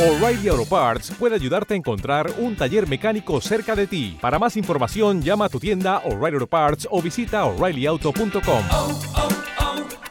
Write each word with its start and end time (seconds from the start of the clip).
O'Reilly 0.00 0.48
Auto 0.48 0.64
Parts 0.64 1.10
puede 1.18 1.34
ayudarte 1.34 1.74
a 1.74 1.76
encontrar 1.76 2.32
un 2.38 2.56
taller 2.56 2.88
mecánico 2.88 3.38
cerca 3.42 3.76
de 3.76 3.86
ti. 3.86 4.16
Para 4.20 4.38
más 4.38 4.56
información, 4.56 5.20
llama 5.20 5.44
a 5.44 5.48
tu 5.50 5.60
tienda 5.60 5.98
O'Reilly 6.06 6.36
Auto 6.36 6.46
Parts 6.46 6.88
o 6.90 7.02
visita 7.02 7.44
oreillyauto.com. 7.44 8.64
oh, 8.70 9.00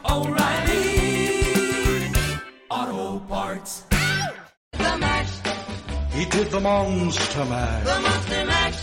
oh, 0.04 0.22
O'Reilly 0.22 1.42
Auto 2.68 3.20
Parts. 3.28 3.84
The 4.78 4.96
Mash, 4.98 5.28
He 6.14 6.24
did 6.26 6.50
the 6.50 6.60
monster 6.60 7.44
mash. 7.46 7.84
the 7.84 8.00
Monster 8.00 8.44
Mash, 8.46 8.76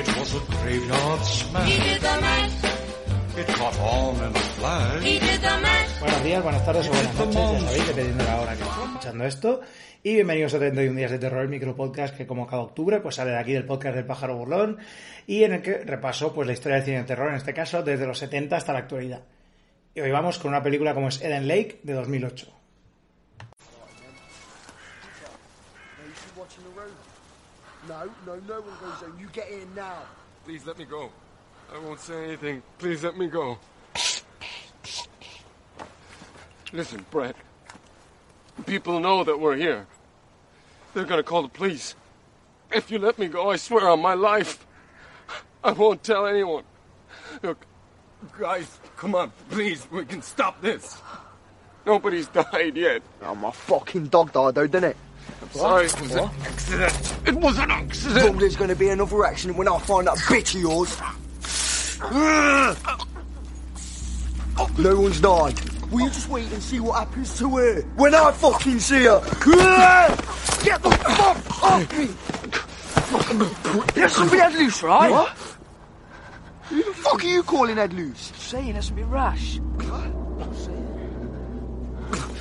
It 0.00 0.06
was 0.18 0.34
a 0.34 0.40
graveyard 0.62 1.20
he 1.20 1.26
smash. 1.26 1.78
did 1.78 2.00
the 2.00 2.20
mash, 2.20 2.52
It 3.36 3.46
caught 3.56 3.78
on 3.78 4.16
in 4.16 4.22
a 4.34 4.38
flash. 4.58 5.02
he 5.04 5.18
did 5.20 5.40
the 5.40 5.58
mash. 5.62 5.87
Buenos 6.00 6.22
días, 6.22 6.42
buenas 6.42 6.64
tardes 6.64 6.86
o 6.88 6.90
buenas 6.90 7.14
noches, 7.14 7.34
ya 7.34 7.60
sabéis, 7.60 7.86
dependiendo 7.88 8.24
de 8.24 8.30
la 8.30 8.40
hora 8.40 8.56
que 8.56 8.62
estéis 8.62 8.86
escuchando 8.86 9.24
esto. 9.24 9.60
Y 10.02 10.14
bienvenidos 10.14 10.54
a 10.54 10.58
31 10.58 10.96
días 10.96 11.10
de 11.10 11.18
terror, 11.18 11.42
el 11.42 11.48
micropodcast 11.48 12.16
que 12.16 12.26
como 12.26 12.46
cada 12.46 12.62
octubre 12.62 13.00
pues 13.00 13.16
sale 13.16 13.32
de 13.32 13.38
aquí 13.38 13.52
del 13.52 13.64
podcast 13.64 13.96
del 13.96 14.06
pájaro 14.06 14.36
burlón 14.36 14.78
y 15.26 15.42
en 15.42 15.54
el 15.54 15.62
que 15.62 15.78
repaso 15.78 16.32
pues 16.32 16.46
la 16.46 16.52
historia 16.52 16.76
del 16.76 16.84
cine 16.84 16.98
de 16.98 17.04
terror, 17.04 17.28
en 17.30 17.34
este 17.34 17.52
caso 17.52 17.82
desde 17.82 18.06
los 18.06 18.18
70 18.18 18.56
hasta 18.56 18.72
la 18.72 18.80
actualidad. 18.80 19.22
Y 19.94 20.00
hoy 20.00 20.10
vamos 20.12 20.38
con 20.38 20.50
una 20.50 20.62
película 20.62 20.94
como 20.94 21.08
es 21.08 21.20
Eden 21.20 21.48
Lake 21.48 21.80
de 21.82 21.92
2008. 21.94 22.46
No. 27.88 28.04
No, 28.04 28.04
no, 28.26 28.36
no 28.46 28.60
one 28.60 28.76
goes 28.80 29.02
in. 29.02 29.18
You 29.18 29.28
get 29.32 29.48
in 29.50 29.74
now. 29.74 30.02
Please 30.44 30.64
let 30.66 30.78
me 30.78 30.84
go. 30.84 31.10
I 31.74 31.78
won't 31.78 31.98
say 31.98 32.24
anything. 32.24 32.62
Please 32.78 33.02
let 33.02 33.16
me 33.16 33.28
go. 33.28 33.58
Listen, 36.72 37.04
Brett. 37.10 37.36
People 38.66 39.00
know 39.00 39.24
that 39.24 39.38
we're 39.38 39.56
here. 39.56 39.86
They're 40.94 41.04
gonna 41.04 41.22
call 41.22 41.42
the 41.42 41.48
police. 41.48 41.94
If 42.72 42.90
you 42.90 42.98
let 42.98 43.18
me 43.18 43.28
go, 43.28 43.50
I 43.50 43.56
swear 43.56 43.88
on 43.88 44.00
my 44.02 44.14
life, 44.14 44.66
I 45.64 45.72
won't 45.72 46.02
tell 46.02 46.26
anyone. 46.26 46.64
Look, 47.42 47.64
guys, 48.38 48.78
come 48.96 49.14
on, 49.14 49.32
please, 49.50 49.86
we 49.90 50.04
can 50.04 50.20
stop 50.22 50.60
this. 50.60 51.00
Nobody's 51.86 52.26
died 52.28 52.76
yet. 52.76 53.02
Oh, 53.22 53.34
my 53.34 53.50
fucking 53.50 54.08
dog 54.08 54.32
died 54.32 54.54
though, 54.56 54.66
didn't 54.66 54.90
it? 54.90 54.96
I'm 55.42 55.50
sorry, 55.52 55.86
it 55.86 56.00
was 56.00 56.14
an 56.14 56.30
accident. 56.42 57.14
It 57.26 57.34
was 57.34 57.58
an 57.58 57.68
Well, 57.68 57.78
accident. 57.78 58.40
there's 58.40 58.56
going 58.56 58.70
to 58.70 58.76
be 58.76 58.88
another 58.88 59.24
accident 59.24 59.56
when 59.58 59.68
I 59.68 59.78
find 59.78 60.06
that 60.06 60.18
bitch 60.18 60.54
of 60.54 60.60
yours. 60.60 61.00
No 64.78 65.00
one's 65.00 65.20
died. 65.20 65.58
Will 65.90 66.00
you 66.02 66.10
just 66.10 66.28
wait 66.28 66.52
and 66.52 66.62
see 66.62 66.80
what 66.80 66.98
happens 66.98 67.38
to 67.38 67.56
her 67.56 67.80
when 67.96 68.14
I 68.14 68.30
fucking 68.32 68.78
see 68.78 69.04
her? 69.04 69.20
Get 70.62 70.82
the 70.82 70.90
fuck 70.90 71.62
off 71.62 71.98
me! 71.98 72.08
That's 73.94 74.18
a 74.18 74.24
bit 74.24 74.40
head 74.40 74.54
loose, 74.54 74.82
right? 74.82 75.10
What? 75.10 75.28
Who 76.68 76.82
the 76.82 76.92
fuck 76.92 77.24
are 77.24 77.26
you 77.26 77.42
calling 77.42 77.76
head 77.78 77.94
loose? 77.94 78.32
saying 78.36 78.74
that's 78.74 78.90
a 78.90 78.92
bit 78.92 79.06
rash. 79.06 79.60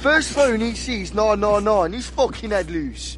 First 0.01 0.31
phone 0.33 0.59
he 0.59 0.75
sees 0.75 1.13
999, 1.13 1.93
he's 1.93 2.07
fucking 2.07 2.51
head 2.51 2.69
loose. 2.69 3.17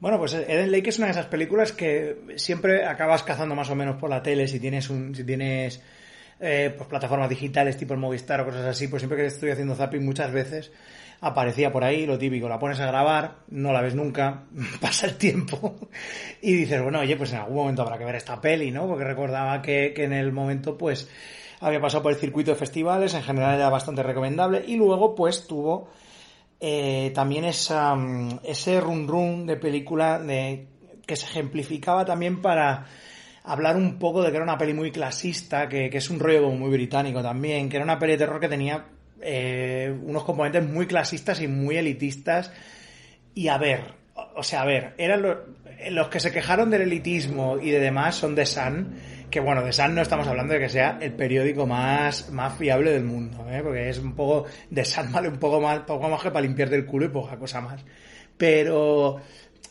Bueno, 0.00 0.18
pues 0.18 0.34
Eden 0.34 0.72
Lake 0.72 0.88
es 0.88 0.98
una 0.98 1.06
de 1.06 1.12
esas 1.12 1.26
películas 1.26 1.72
que 1.72 2.34
siempre 2.36 2.86
acabas 2.86 3.22
cazando 3.22 3.54
más 3.54 3.70
o 3.70 3.76
menos 3.76 3.96
por 3.96 4.10
la 4.10 4.22
tele 4.22 4.48
si 4.48 4.58
tienes 4.58 4.90
un, 4.90 5.14
si 5.14 5.24
tienes 5.24 5.80
eh, 6.44 6.74
pues 6.76 6.88
plataformas 6.88 7.30
digitales 7.30 7.76
tipo 7.76 7.94
el 7.94 8.00
Movistar 8.00 8.40
o 8.40 8.44
cosas 8.44 8.66
así, 8.66 8.88
pues 8.88 9.00
siempre 9.00 9.16
que 9.16 9.26
estoy 9.26 9.50
haciendo 9.50 9.76
zapping 9.76 10.04
muchas 10.04 10.32
veces 10.32 10.72
aparecía 11.20 11.70
por 11.70 11.84
ahí 11.84 12.04
lo 12.04 12.18
típico, 12.18 12.48
la 12.48 12.58
pones 12.58 12.80
a 12.80 12.86
grabar, 12.86 13.36
no 13.48 13.72
la 13.72 13.80
ves 13.80 13.94
nunca, 13.94 14.42
pasa 14.80 15.06
el 15.06 15.16
tiempo 15.16 15.76
y 16.42 16.52
dices, 16.54 16.82
bueno, 16.82 16.98
oye, 16.98 17.16
pues 17.16 17.32
en 17.32 17.38
algún 17.38 17.56
momento 17.56 17.82
habrá 17.82 17.96
que 17.96 18.04
ver 18.04 18.16
esta 18.16 18.40
peli, 18.40 18.72
¿no? 18.72 18.88
Porque 18.88 19.04
recordaba 19.04 19.62
que, 19.62 19.92
que 19.94 20.02
en 20.02 20.12
el 20.12 20.32
momento 20.32 20.76
pues 20.76 21.08
había 21.60 21.80
pasado 21.80 22.02
por 22.02 22.12
el 22.12 22.18
circuito 22.18 22.50
de 22.50 22.56
festivales, 22.56 23.14
en 23.14 23.22
general 23.22 23.54
era 23.54 23.70
bastante 23.70 24.02
recomendable 24.02 24.64
y 24.66 24.74
luego 24.74 25.14
pues 25.14 25.46
tuvo 25.46 25.90
eh, 26.58 27.12
también 27.14 27.44
esa, 27.44 27.94
mm, 27.94 28.40
ese 28.42 28.80
run 28.80 29.06
run 29.06 29.46
de 29.46 29.56
película 29.56 30.18
de, 30.18 30.66
que 31.06 31.14
se 31.14 31.26
ejemplificaba 31.26 32.04
también 32.04 32.42
para 32.42 32.86
hablar 33.44 33.76
un 33.76 33.98
poco 33.98 34.22
de 34.22 34.30
que 34.30 34.36
era 34.36 34.44
una 34.44 34.58
peli 34.58 34.74
muy 34.74 34.90
clasista, 34.90 35.68
que, 35.68 35.86
es 35.86 36.10
un 36.10 36.20
rollo 36.20 36.50
muy 36.50 36.70
británico 36.70 37.22
también, 37.22 37.68
que 37.68 37.76
era 37.76 37.84
una 37.84 37.98
peli 37.98 38.12
de 38.12 38.18
terror 38.18 38.40
que 38.40 38.48
tenía 38.48 38.86
eh, 39.20 39.94
unos 40.02 40.24
componentes 40.24 40.68
muy 40.68 40.86
clasistas 40.86 41.40
y 41.40 41.48
muy 41.48 41.76
elitistas. 41.76 42.52
Y 43.34 43.48
a 43.48 43.58
ver, 43.58 43.94
o 44.36 44.42
sea, 44.42 44.62
a 44.62 44.64
ver, 44.64 44.94
eran 44.98 45.22
los, 45.22 45.36
los 45.90 46.08
que 46.08 46.20
se 46.20 46.32
quejaron 46.32 46.70
del 46.70 46.82
elitismo 46.82 47.58
y 47.58 47.70
de 47.70 47.80
demás 47.80 48.14
son 48.14 48.34
The 48.34 48.46
Sun, 48.46 48.94
que 49.30 49.40
bueno, 49.40 49.62
The 49.62 49.72
Sun 49.72 49.94
no 49.94 50.02
estamos 50.02 50.28
hablando 50.28 50.54
de 50.54 50.60
que 50.60 50.68
sea 50.68 50.98
el 51.00 51.12
periódico 51.14 51.66
más, 51.66 52.30
más 52.30 52.56
fiable 52.56 52.92
del 52.92 53.04
mundo, 53.04 53.46
¿eh? 53.50 53.60
porque 53.62 53.88
es 53.88 53.98
un 53.98 54.14
poco, 54.14 54.46
The 54.72 54.84
Sun 54.84 55.10
vale 55.10 55.28
un 55.28 55.38
poco 55.38 55.60
más, 55.60 55.80
poco 55.80 56.08
más 56.08 56.22
que 56.22 56.30
para 56.30 56.46
limpiarte 56.46 56.76
el 56.76 56.86
culo 56.86 57.06
y 57.06 57.08
poca 57.08 57.36
cosa 57.38 57.60
más. 57.60 57.84
Pero, 58.36 59.20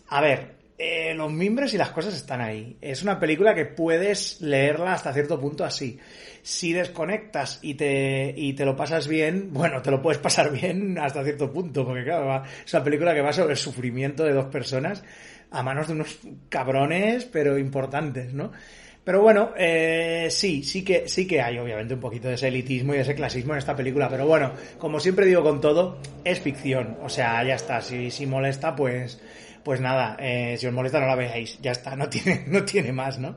a 0.09 0.21
ver, 0.21 0.60
eh, 0.84 1.14
los 1.14 1.31
mimbres 1.31 1.74
y 1.74 1.78
las 1.78 1.92
cosas 1.92 2.16
están 2.16 2.42
ahí. 2.42 2.75
Es 2.81 3.03
una 3.03 3.19
película 3.19 3.53
que 3.53 3.66
puedes 3.66 4.42
leerla 4.42 4.94
hasta 4.94 5.14
cierto 5.14 5.40
punto 5.40 5.64
así. 5.64 6.00
Si 6.42 6.74
desconectas 6.74 7.59
y 7.62 7.75
te, 7.75 8.34
y 8.36 8.53
te 8.53 8.66
lo 8.66 8.75
pasas 8.75 9.08
bien, 9.08 9.50
bueno, 9.53 9.81
te 9.84 9.92
lo 9.92 10.02
puedes 10.02 10.18
pasar 10.19 10.52
bien 10.52 10.97
hasta 10.97 11.24
cierto 11.24 11.52
punto, 11.52 11.86
porque 11.86 12.03
claro, 12.03 12.25
va- 12.25 12.44
es 12.66 12.74
una 12.74 12.84
película 12.84 13.14
que 13.14 13.22
va 13.22 13.31
sobre 13.31 13.52
el 13.53 13.58
sufrimiento 13.59 14.24
de 14.24 14.34
dos 14.34 14.46
personas 14.46 15.03
a 15.52 15.62
manos 15.62 15.88
de 15.88 15.94
unos 15.94 16.18
cabrones, 16.50 17.25
pero 17.25 17.58
importantes, 17.59 18.34
¿no? 18.34 18.52
Pero 19.03 19.22
bueno, 19.22 19.52
eh, 19.58 20.28
sí, 20.30 20.63
sí 20.63 20.84
que, 20.84 21.08
sí 21.09 21.28
que 21.28 21.42
hay 21.42 21.58
obviamente 21.58 21.96
un 21.96 22.00
poquito 22.00 22.28
de 22.28 22.36
ese 22.36 22.48
elitismo 22.50 22.94
y 22.94 23.00
ese 23.00 23.16
clasismo 23.16 23.53
en 23.53 23.59
esta 23.59 23.75
película, 23.75 24.08
pero 24.09 24.25
bueno, 24.28 24.53
como 24.78 25.00
siempre 25.00 25.25
digo 25.25 25.42
con 25.44 25.59
todo, 25.59 25.98
es 26.24 26.40
ficción, 26.40 26.98
o 27.02 27.09
sea, 27.09 27.44
ya 27.44 27.56
está, 27.56 27.81
si, 27.81 28.12
si 28.12 28.25
molesta, 28.28 28.75
pues, 28.75 29.19
pues 29.63 29.79
nada, 29.81 30.17
eh, 30.19 30.55
si 30.57 30.67
os 30.67 30.73
molesta 30.73 30.99
no 30.99 31.07
la 31.07 31.16
veáis, 31.16 31.59
ya 31.61 31.72
está, 31.72 31.95
no 31.95 32.09
tiene, 32.09 32.44
no 32.47 32.63
tiene 32.63 32.91
más, 32.91 33.19
¿no? 33.19 33.35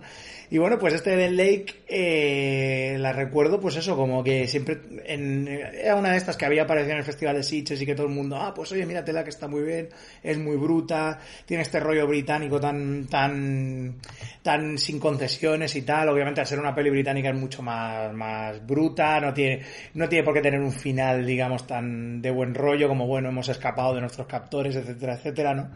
Y 0.51 0.59
bueno, 0.59 0.79
pues 0.79 0.95
este 0.95 1.17
del 1.17 1.37
Lake 1.37 1.83
eh, 1.89 2.97
la 2.99 3.13
recuerdo, 3.13 3.59
pues 3.61 3.77
eso, 3.77 3.97
como 3.97 4.23
que 4.23 4.47
siempre 4.47 4.79
en, 5.05 5.49
era 5.49 5.97
una 5.97 6.13
de 6.13 6.19
estas 6.19 6.37
que 6.37 6.45
había 6.45 6.63
aparecido 6.63 6.93
en 6.93 6.99
el 6.99 7.05
Festival 7.05 7.37
de 7.37 7.43
Sitges 7.43 7.81
y 7.81 7.87
que 7.87 7.95
todo 7.95 8.07
el 8.07 8.13
mundo, 8.13 8.37
ah, 8.37 8.53
pues 8.55 8.71
oye, 8.73 8.85
míratela 8.85 9.25
que 9.25 9.31
está 9.31 9.49
muy 9.49 9.63
bien, 9.63 9.89
es 10.23 10.39
muy 10.39 10.57
bruta, 10.57 11.19
tiene 11.47 11.63
este 11.63 11.81
rollo 11.81 12.07
británico 12.07 12.61
tan, 12.61 13.07
tan, 13.07 13.97
tan 14.43 14.79
sin 14.79 15.01
concesiones 15.01 15.75
y 15.77 15.83
tal. 15.83 16.11
Obviamente 16.11 16.41
al 16.41 16.47
ser 16.47 16.61
una 16.61 16.75
peli 16.75 16.91
británica 16.91 17.31
es 17.31 17.37
mucho 17.37 17.63
más, 17.63 18.13
más 18.13 18.65
bruta, 18.67 19.21
no 19.21 19.33
tiene, 19.33 19.63
no 19.95 20.09
tiene 20.09 20.25
por 20.25 20.35
qué 20.35 20.43
tener 20.43 20.61
un 20.61 20.73
final, 20.73 21.25
digamos, 21.27 21.67
tan 21.67 22.21
de 22.21 22.31
buen 22.31 22.55
rollo 22.55 22.87
como 22.87 23.07
bueno, 23.07 23.31
hemos 23.31 23.49
escapado 23.49 23.95
de 23.95 24.03
nuestros 24.03 24.27
captores, 24.27 24.77
etcétera, 24.77 25.15
etcétera, 25.15 25.55
¿no? 25.55 25.71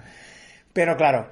Pero 0.73 0.97
claro, 0.97 1.29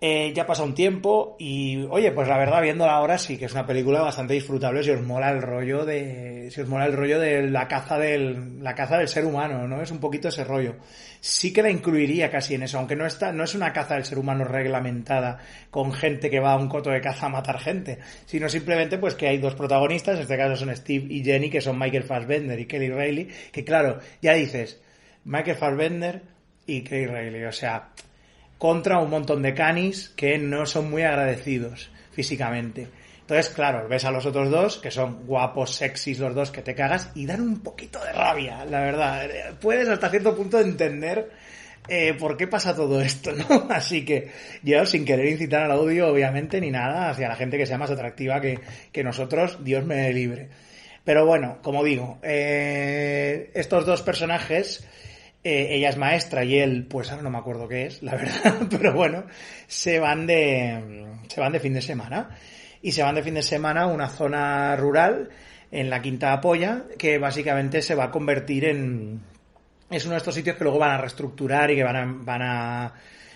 eh, 0.00 0.32
ya 0.32 0.46
pasa 0.46 0.62
un 0.62 0.76
tiempo 0.76 1.34
y, 1.40 1.82
oye, 1.90 2.12
pues 2.12 2.28
la 2.28 2.38
verdad, 2.38 2.62
viéndola 2.62 2.92
ahora 2.92 3.18
sí 3.18 3.36
que 3.36 3.46
es 3.46 3.52
una 3.52 3.66
película 3.66 4.00
bastante 4.00 4.34
disfrutable 4.34 4.84
si 4.84 4.90
os 4.90 5.02
mola 5.02 5.28
el 5.30 5.42
rollo 5.42 5.84
de, 5.84 6.50
si 6.52 6.60
os 6.60 6.68
mola 6.68 6.86
el 6.86 6.92
rollo 6.92 7.18
de 7.18 7.50
la 7.50 7.66
caza 7.66 7.98
del, 7.98 8.62
la 8.62 8.76
caza 8.76 8.96
del 8.96 9.08
ser 9.08 9.24
humano, 9.24 9.66
¿no? 9.66 9.82
Es 9.82 9.90
un 9.90 9.98
poquito 9.98 10.28
ese 10.28 10.44
rollo. 10.44 10.76
Sí 11.18 11.52
que 11.52 11.62
la 11.62 11.70
incluiría 11.70 12.30
casi 12.30 12.54
en 12.54 12.62
eso, 12.62 12.78
aunque 12.78 12.94
no 12.94 13.06
está, 13.06 13.32
no 13.32 13.42
es 13.42 13.56
una 13.56 13.72
caza 13.72 13.94
del 13.94 14.04
ser 14.04 14.20
humano 14.20 14.44
reglamentada 14.44 15.40
con 15.68 15.92
gente 15.92 16.30
que 16.30 16.38
va 16.38 16.52
a 16.52 16.58
un 16.58 16.68
coto 16.68 16.90
de 16.90 17.00
caza 17.00 17.26
a 17.26 17.30
matar 17.30 17.58
gente, 17.58 17.98
sino 18.24 18.48
simplemente 18.48 18.98
pues 18.98 19.16
que 19.16 19.26
hay 19.26 19.38
dos 19.38 19.56
protagonistas, 19.56 20.14
en 20.14 20.22
este 20.22 20.36
caso 20.36 20.54
son 20.54 20.76
Steve 20.76 21.12
y 21.12 21.24
Jenny, 21.24 21.50
que 21.50 21.60
son 21.60 21.76
Michael 21.76 22.04
Fassbender 22.04 22.60
y 22.60 22.66
Kelly 22.66 22.90
Reilly, 22.90 23.28
que 23.50 23.64
claro, 23.64 23.98
ya 24.22 24.34
dices, 24.34 24.80
Michael 25.24 25.56
Fassbender 25.56 26.22
y 26.66 26.82
Kelly 26.82 27.06
Reilly, 27.06 27.44
o 27.46 27.52
sea, 27.52 27.88
contra 28.58 28.98
un 28.98 29.10
montón 29.10 29.42
de 29.42 29.54
canis 29.54 30.10
que 30.10 30.38
no 30.38 30.66
son 30.66 30.90
muy 30.90 31.02
agradecidos 31.02 31.90
físicamente. 32.10 32.88
Entonces, 33.20 33.50
claro, 33.50 33.86
ves 33.88 34.04
a 34.04 34.10
los 34.10 34.24
otros 34.26 34.50
dos, 34.50 34.78
que 34.78 34.90
son 34.90 35.26
guapos, 35.26 35.74
sexys 35.74 36.18
los 36.18 36.34
dos, 36.34 36.50
que 36.50 36.62
te 36.62 36.74
cagas, 36.74 37.10
y 37.14 37.26
dan 37.26 37.42
un 37.42 37.60
poquito 37.60 38.02
de 38.02 38.12
rabia, 38.12 38.64
la 38.64 38.80
verdad. 38.80 39.28
Puedes 39.60 39.88
hasta 39.88 40.08
cierto 40.08 40.34
punto 40.34 40.58
entender 40.58 41.30
eh, 41.88 42.14
por 42.14 42.36
qué 42.36 42.46
pasa 42.46 42.74
todo 42.74 43.00
esto, 43.00 43.32
¿no? 43.32 43.66
Así 43.70 44.04
que 44.04 44.30
yo, 44.62 44.84
sin 44.86 45.04
querer 45.04 45.26
incitar 45.26 45.62
al 45.62 45.72
odio, 45.72 46.08
obviamente, 46.08 46.60
ni 46.60 46.70
nada, 46.70 47.10
hacia 47.10 47.28
la 47.28 47.36
gente 47.36 47.58
que 47.58 47.66
sea 47.66 47.78
más 47.78 47.90
atractiva 47.90 48.40
que, 48.40 48.60
que 48.92 49.04
nosotros, 49.04 49.62
Dios 49.62 49.84
me 49.84 50.10
libre. 50.12 50.48
Pero 51.04 51.24
bueno, 51.24 51.58
como 51.62 51.84
digo, 51.84 52.18
eh, 52.22 53.50
estos 53.54 53.86
dos 53.86 54.02
personajes 54.02 54.86
eh, 55.44 55.68
ella 55.70 55.90
es 55.90 55.96
maestra 55.96 56.44
y 56.44 56.58
él, 56.58 56.86
pues 56.88 57.10
ahora 57.10 57.22
no 57.22 57.30
me 57.30 57.38
acuerdo 57.38 57.68
qué 57.68 57.86
es, 57.86 58.02
la 58.02 58.12
verdad, 58.16 58.66
pero 58.70 58.92
bueno, 58.92 59.24
se 59.66 59.98
van 59.98 60.26
de, 60.26 61.06
se 61.28 61.40
van 61.40 61.52
de 61.52 61.60
fin 61.60 61.74
de 61.74 61.82
semana. 61.82 62.30
Y 62.80 62.92
se 62.92 63.02
van 63.02 63.16
de 63.16 63.24
fin 63.24 63.34
de 63.34 63.42
semana 63.42 63.82
a 63.82 63.86
una 63.86 64.08
zona 64.08 64.76
rural 64.76 65.30
en 65.70 65.90
la 65.90 66.00
Quinta 66.00 66.32
Apoya, 66.32 66.84
que 66.96 67.18
básicamente 67.18 67.82
se 67.82 67.96
va 67.96 68.04
a 68.04 68.10
convertir 68.10 68.64
en, 68.66 69.20
es 69.90 70.04
uno 70.04 70.12
de 70.12 70.18
estos 70.18 70.34
sitios 70.34 70.56
que 70.56 70.64
luego 70.64 70.78
van 70.78 70.92
a 70.92 70.98
reestructurar 70.98 71.70
y 71.70 71.76
que 71.76 71.84
van 71.84 71.96
a, 71.96 72.04
van 72.06 72.42
a 72.42 72.94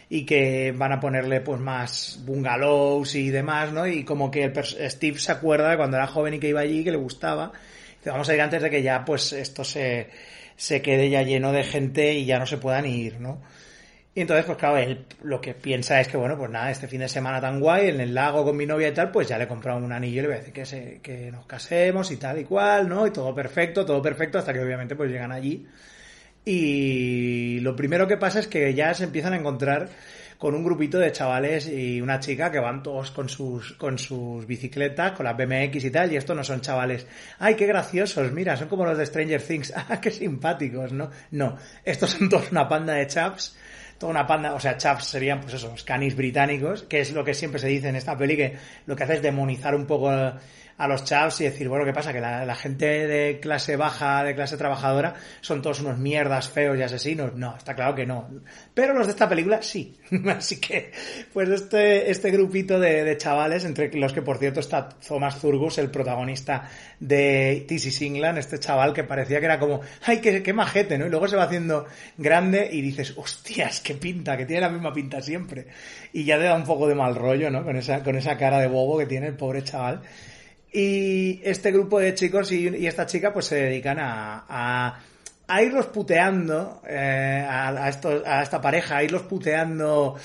y 0.08 0.26
que 0.26 0.72
van 0.76 0.92
a 0.92 1.00
ponerle 1.00 1.40
pues 1.40 1.58
más 1.58 2.20
bungalows 2.26 3.14
y 3.14 3.30
demás, 3.30 3.72
¿no? 3.72 3.86
Y 3.86 4.04
como 4.04 4.30
que 4.30 4.52
Steve 4.90 5.18
se 5.18 5.32
acuerda 5.32 5.70
de 5.70 5.78
cuando 5.78 5.96
era 5.96 6.06
joven 6.06 6.34
y 6.34 6.38
que 6.38 6.48
iba 6.48 6.60
allí, 6.60 6.84
que 6.84 6.90
le 6.90 6.98
gustaba. 6.98 7.50
Vamos 8.04 8.28
a 8.28 8.34
ir 8.34 8.42
antes 8.42 8.60
de 8.60 8.68
que 8.68 8.82
ya 8.82 9.06
pues 9.06 9.32
esto 9.32 9.64
se, 9.64 10.10
se 10.56 10.82
quede 10.82 11.10
ya 11.10 11.22
lleno 11.22 11.52
de 11.52 11.64
gente 11.64 12.14
y 12.14 12.24
ya 12.24 12.38
no 12.38 12.46
se 12.46 12.58
puedan 12.58 12.86
ir, 12.86 13.20
¿no? 13.20 13.40
Y 14.14 14.20
entonces, 14.20 14.44
pues 14.44 14.58
claro, 14.58 14.76
él 14.76 15.06
lo 15.22 15.40
que 15.40 15.54
piensa 15.54 15.98
es 15.98 16.08
que, 16.08 16.18
bueno, 16.18 16.36
pues 16.36 16.50
nada, 16.50 16.70
este 16.70 16.86
fin 16.86 17.00
de 17.00 17.08
semana 17.08 17.40
tan 17.40 17.60
guay, 17.60 17.88
en 17.88 18.00
el 18.00 18.14
lago 18.14 18.44
con 18.44 18.56
mi 18.56 18.66
novia 18.66 18.88
y 18.88 18.92
tal, 18.92 19.10
pues 19.10 19.26
ya 19.28 19.38
le 19.38 19.44
he 19.44 19.48
comprado 19.48 19.78
un 19.78 19.92
anillo 19.92 20.18
y 20.18 20.22
le 20.22 20.28
voy 20.28 20.36
a 20.36 20.38
decir 20.40 20.52
que, 20.52 20.66
se, 20.66 21.00
que 21.02 21.32
nos 21.32 21.46
casemos 21.46 22.10
y 22.10 22.18
tal 22.18 22.38
y 22.38 22.44
cual, 22.44 22.88
¿no? 22.88 23.06
Y 23.06 23.10
todo 23.10 23.34
perfecto, 23.34 23.86
todo 23.86 24.02
perfecto, 24.02 24.38
hasta 24.38 24.52
que 24.52 24.60
obviamente 24.60 24.96
pues 24.96 25.10
llegan 25.10 25.32
allí. 25.32 25.66
Y 26.44 27.60
lo 27.60 27.74
primero 27.74 28.06
que 28.06 28.18
pasa 28.18 28.40
es 28.40 28.48
que 28.48 28.74
ya 28.74 28.92
se 28.94 29.04
empiezan 29.04 29.32
a 29.32 29.36
encontrar 29.36 29.88
con 30.42 30.56
un 30.56 30.64
grupito 30.64 30.98
de 30.98 31.12
chavales 31.12 31.68
y 31.68 32.00
una 32.00 32.18
chica 32.18 32.50
que 32.50 32.58
van 32.58 32.82
todos 32.82 33.12
con 33.12 33.28
sus, 33.28 33.74
con 33.74 33.96
sus 33.96 34.44
bicicletas, 34.44 35.12
con 35.12 35.24
las 35.24 35.36
BMX 35.36 35.84
y 35.84 35.90
tal, 35.92 36.12
y 36.12 36.16
estos 36.16 36.34
no 36.34 36.42
son 36.42 36.60
chavales, 36.60 37.06
ay, 37.38 37.54
qué 37.54 37.64
graciosos, 37.64 38.32
mira, 38.32 38.56
son 38.56 38.66
como 38.66 38.84
los 38.84 38.98
de 38.98 39.06
Stranger 39.06 39.40
Things, 39.40 39.72
ah, 39.76 40.00
qué 40.00 40.10
simpáticos, 40.10 40.90
¿no? 40.90 41.10
No, 41.30 41.56
estos 41.84 42.10
son 42.10 42.28
todos 42.28 42.50
una 42.50 42.66
panda 42.66 42.94
de 42.94 43.06
chaps, 43.06 43.56
toda 43.98 44.10
una 44.10 44.26
panda, 44.26 44.52
o 44.54 44.58
sea, 44.58 44.76
chaps 44.76 45.04
serían 45.04 45.40
pues 45.42 45.54
eso, 45.54 45.68
los 45.68 45.84
canis 45.84 46.16
británicos, 46.16 46.82
que 46.82 46.98
es 46.98 47.12
lo 47.12 47.22
que 47.22 47.34
siempre 47.34 47.60
se 47.60 47.68
dice 47.68 47.90
en 47.90 47.94
esta 47.94 48.18
peli, 48.18 48.36
que 48.36 48.56
lo 48.86 48.96
que 48.96 49.04
hace 49.04 49.14
es 49.14 49.22
demonizar 49.22 49.76
un 49.76 49.86
poco 49.86 50.10
a, 50.76 50.88
los 50.88 51.04
chaps 51.04 51.40
y 51.40 51.44
decir, 51.44 51.68
bueno, 51.68 51.84
¿qué 51.84 51.92
pasa? 51.92 52.12
Que 52.12 52.20
la, 52.20 52.54
gente 52.54 53.06
de 53.06 53.40
clase 53.40 53.76
baja, 53.76 54.24
de 54.24 54.34
clase 54.34 54.56
trabajadora, 54.56 55.14
son 55.40 55.62
todos 55.62 55.80
unos 55.80 55.98
mierdas 55.98 56.48
feos 56.48 56.78
y 56.78 56.82
asesinos. 56.82 57.34
No, 57.34 57.56
está 57.56 57.74
claro 57.74 57.94
que 57.94 58.06
no. 58.06 58.28
Pero 58.74 58.94
los 58.94 59.06
de 59.06 59.12
esta 59.12 59.28
película 59.28 59.62
sí. 59.62 59.96
Así 60.28 60.60
que, 60.60 60.92
pues 61.32 61.48
este, 61.48 62.10
este 62.10 62.30
grupito 62.30 62.78
de, 62.78 63.04
de 63.04 63.16
chavales, 63.16 63.64
entre 63.64 63.92
los 63.98 64.12
que 64.12 64.22
por 64.22 64.38
cierto 64.38 64.60
está 64.60 64.88
Thomas 64.88 65.38
Zurgus, 65.38 65.78
el 65.78 65.90
protagonista 65.90 66.68
de 67.00 67.66
is 67.68 68.02
England, 68.02 68.38
este 68.38 68.58
chaval 68.58 68.92
que 68.92 69.04
parecía 69.04 69.40
que 69.40 69.46
era 69.46 69.58
como, 69.58 69.80
ay, 70.04 70.20
qué, 70.20 70.42
qué 70.42 70.52
majete, 70.52 70.98
¿no? 70.98 71.06
Y 71.06 71.10
luego 71.10 71.26
se 71.28 71.36
va 71.36 71.44
haciendo 71.44 71.86
grande 72.16 72.68
y 72.70 72.80
dices, 72.80 73.14
hostias, 73.16 73.80
qué 73.80 73.94
pinta, 73.94 74.36
que 74.36 74.46
tiene 74.46 74.62
la 74.62 74.68
misma 74.68 74.92
pinta 74.92 75.20
siempre. 75.20 75.66
Y 76.12 76.24
ya 76.24 76.38
te 76.38 76.44
da 76.44 76.54
un 76.54 76.64
poco 76.64 76.86
de 76.86 76.94
mal 76.94 77.14
rollo, 77.14 77.50
¿no? 77.50 77.64
Con 77.64 77.76
esa, 77.76 78.02
con 78.02 78.16
esa 78.16 78.36
cara 78.36 78.58
de 78.60 78.68
bobo 78.68 78.98
que 78.98 79.06
tiene 79.06 79.28
el 79.28 79.34
pobre 79.34 79.62
chaval. 79.62 80.02
Y 80.72 81.40
este 81.44 81.70
grupo 81.70 81.98
de 82.00 82.14
chicos 82.14 82.50
y, 82.52 82.86
esta 82.86 83.04
chica 83.06 83.32
pues 83.32 83.46
se 83.46 83.56
dedican 83.56 83.98
a, 83.98 84.44
a, 84.48 84.98
a 85.48 85.62
irlos 85.62 85.86
puteando 85.86 86.80
eh, 86.88 87.44
a, 87.46 87.68
a, 87.68 87.88
estos- 87.88 88.22
a 88.26 88.42
esta 88.42 88.60
pareja, 88.60 88.96
a 88.96 89.02
irlos 89.02 89.22
puteando 89.22 90.16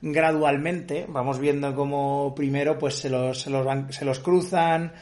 gradualmente. 0.00 1.06
Vamos 1.08 1.38
viendo 1.40 1.74
cómo 1.74 2.32
primero 2.36 2.78
pues 2.78 2.94
se 2.94 3.10
los, 3.10 3.40
se 3.40 3.50
los, 3.50 3.64
van- 3.64 3.92
se 3.92 4.04
los 4.04 4.20
cruzan. 4.20 4.92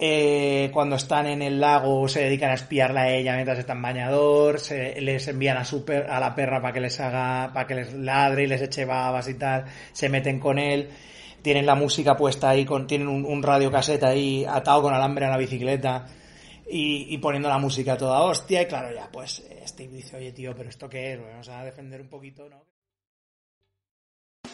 Eh, 0.00 0.70
cuando 0.72 0.94
están 0.94 1.26
en 1.26 1.42
el 1.42 1.60
lago 1.60 2.06
se 2.08 2.20
dedican 2.20 2.52
a 2.52 2.54
espiarla 2.54 3.00
a 3.02 3.10
ella 3.10 3.34
mientras 3.34 3.58
está 3.58 3.72
en 3.72 3.82
bañador, 3.82 4.60
se, 4.60 5.00
les 5.00 5.26
envían 5.26 5.56
a, 5.56 5.64
su 5.64 5.84
per- 5.84 6.08
a 6.08 6.20
la 6.20 6.36
perra 6.36 6.62
para 6.62 6.72
que 6.72 6.80
les 6.80 7.00
haga, 7.00 7.50
para 7.52 7.66
que 7.66 7.74
les 7.74 7.92
ladre 7.94 8.44
y 8.44 8.46
les 8.46 8.62
eche 8.62 8.84
babas 8.84 9.28
y 9.28 9.34
tal, 9.34 9.64
se 9.92 10.08
meten 10.08 10.38
con 10.38 10.60
él, 10.60 10.88
tienen 11.48 11.64
la 11.64 11.74
música 11.74 12.14
puesta 12.14 12.50
ahí, 12.50 12.66
con, 12.66 12.86
tienen 12.86 13.08
un, 13.08 13.24
un 13.24 13.42
radiocasete 13.42 14.04
ahí 14.04 14.44
atado 14.44 14.82
con 14.82 14.92
alambre 14.92 15.24
a 15.24 15.30
la 15.30 15.38
bicicleta 15.38 16.04
y, 16.70 17.06
y 17.08 17.16
poniendo 17.16 17.48
la 17.48 17.56
música 17.56 17.96
toda 17.96 18.20
hostia 18.20 18.60
y 18.60 18.66
claro 18.66 18.94
ya 18.94 19.08
pues 19.10 19.42
eh, 19.48 19.62
Steve 19.66 19.94
dice 19.94 20.18
oye 20.18 20.32
tío 20.32 20.54
pero 20.54 20.68
esto 20.68 20.90
qué 20.90 21.14
es, 21.14 21.20
vamos 21.22 21.48
a 21.48 21.64
defender 21.64 22.02
un 22.02 22.08
poquito, 22.08 22.50
¿no? 22.50 22.66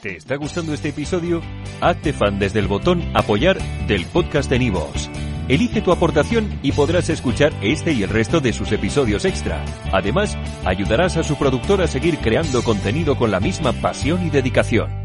¿Te 0.01 0.19
está 0.19 0.37
gustando 0.37 0.73
este 0.73 0.91
episodio? 0.91 1.43
Hazte 1.81 2.13
fan 2.13 2.39
desde 2.39 2.61
el 2.61 2.69
botón 2.69 3.03
Apoyar 3.13 3.59
del 3.89 4.07
podcast 4.07 4.49
de 4.49 4.61
Nivos. 4.61 5.11
Elige 5.49 5.81
tu 5.81 5.91
aportación 5.91 6.61
y 6.63 6.71
podrás 6.71 7.11
escuchar 7.11 7.53
este 7.61 7.93
y 7.93 8.05
el 8.05 8.11
resto 8.11 8.39
de 8.39 8.53
sus 8.53 8.71
episodios 8.71 9.25
extra. 9.25 9.65
Además, 9.93 10.39
ayudarás 10.65 11.17
a 11.17 11.25
su 11.25 11.35
productor 11.37 11.83
a 11.83 11.89
seguir 11.89 12.19
creando 12.19 12.63
contenido 12.63 13.17
con 13.17 13.33
la 13.33 13.41
misma 13.41 13.73
pasión 13.73 14.25
y 14.25 14.31
dedicación. 14.31 15.04